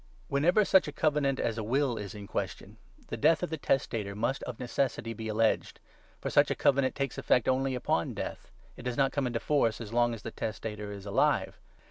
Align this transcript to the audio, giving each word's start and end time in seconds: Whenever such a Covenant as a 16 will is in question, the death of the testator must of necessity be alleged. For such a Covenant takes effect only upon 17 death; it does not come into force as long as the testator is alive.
Whenever 0.29 0.65
such 0.65 0.87
a 0.87 0.91
Covenant 0.91 1.39
as 1.39 1.57
a 1.59 1.61
16 1.61 1.69
will 1.69 1.95
is 1.99 2.15
in 2.15 2.25
question, 2.25 2.77
the 3.09 3.17
death 3.17 3.43
of 3.43 3.51
the 3.51 3.57
testator 3.57 4.15
must 4.15 4.41
of 4.45 4.59
necessity 4.59 5.13
be 5.13 5.27
alleged. 5.27 5.79
For 6.19 6.31
such 6.31 6.49
a 6.49 6.55
Covenant 6.55 6.95
takes 6.95 7.19
effect 7.19 7.47
only 7.47 7.75
upon 7.75 8.07
17 8.15 8.15
death; 8.15 8.51
it 8.75 8.81
does 8.81 8.97
not 8.97 9.11
come 9.11 9.27
into 9.27 9.39
force 9.39 9.79
as 9.79 9.93
long 9.93 10.15
as 10.15 10.23
the 10.23 10.31
testator 10.31 10.91
is 10.91 11.05
alive. 11.05 11.59